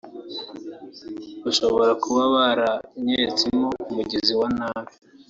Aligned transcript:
bashobora 1.43 1.91
kuba 2.03 2.23
baranketsemo 2.35 3.69
umugizi 3.89 4.33
wa 4.39 4.47
nabi 4.57 4.93